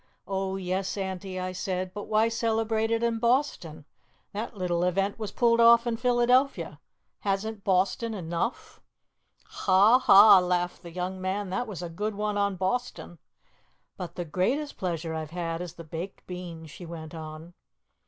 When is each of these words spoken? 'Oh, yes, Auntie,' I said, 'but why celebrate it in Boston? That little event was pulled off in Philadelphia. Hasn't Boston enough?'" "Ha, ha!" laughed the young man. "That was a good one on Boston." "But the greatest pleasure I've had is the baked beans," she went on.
'Oh, 0.25 0.55
yes, 0.55 0.97
Auntie,' 0.97 1.39
I 1.39 1.51
said, 1.51 1.93
'but 1.93 2.05
why 2.07 2.27
celebrate 2.27 2.89
it 2.89 3.03
in 3.03 3.19
Boston? 3.19 3.85
That 4.33 4.57
little 4.57 4.83
event 4.83 5.19
was 5.19 5.31
pulled 5.31 5.59
off 5.61 5.85
in 5.85 5.95
Philadelphia. 5.95 6.79
Hasn't 7.19 7.63
Boston 7.63 8.15
enough?'" 8.15 8.81
"Ha, 9.45 9.99
ha!" 9.99 10.39
laughed 10.39 10.81
the 10.81 10.89
young 10.91 11.21
man. 11.21 11.51
"That 11.51 11.67
was 11.67 11.83
a 11.83 11.87
good 11.91 12.15
one 12.15 12.35
on 12.35 12.55
Boston." 12.55 13.19
"But 13.95 14.15
the 14.15 14.25
greatest 14.25 14.75
pleasure 14.75 15.13
I've 15.13 15.29
had 15.29 15.61
is 15.61 15.73
the 15.75 15.83
baked 15.83 16.25
beans," 16.25 16.71
she 16.71 16.87
went 16.87 17.13
on. 17.13 17.53